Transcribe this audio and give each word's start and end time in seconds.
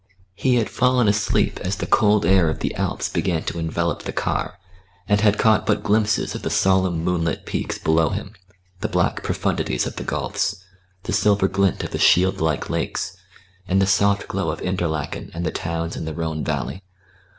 He 0.33 0.55
had 0.55 0.67
fallen 0.67 1.07
asleep 1.07 1.59
as 1.59 1.75
the 1.75 1.85
cold 1.85 2.25
air 2.25 2.49
of 2.49 2.57
the 2.57 2.73
Alps 2.73 3.07
began 3.07 3.43
to 3.43 3.59
envelop 3.59 4.01
the 4.01 4.11
car, 4.11 4.57
and 5.07 5.21
had 5.21 5.37
caught 5.37 5.67
but 5.67 5.83
glimpses 5.83 6.33
of 6.33 6.41
the 6.41 6.49
solemn 6.49 7.03
moonlit 7.03 7.45
peaks 7.45 7.77
below 7.77 8.09
him, 8.09 8.33
the 8.79 8.87
black 8.87 9.21
profundities 9.21 9.85
of 9.85 9.97
the 9.97 10.03
gulfs, 10.03 10.65
the 11.03 11.13
silver 11.13 11.47
glint 11.47 11.83
of 11.83 11.91
the 11.91 11.99
shield 11.99 12.41
like 12.41 12.67
lakes, 12.67 13.15
and 13.67 13.79
the 13.79 13.85
soft 13.85 14.27
glow 14.27 14.49
of 14.49 14.59
Interlaken 14.61 15.29
and 15.35 15.45
the 15.45 15.51
towns 15.51 15.95
in 15.95 16.05
the 16.05 16.15
Rhone 16.15 16.43
valley. 16.43 16.81